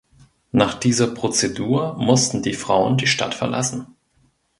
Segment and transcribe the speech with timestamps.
[0.51, 3.85] Nach dieser Prozedur mussten die Frauen die Stadt verlassen.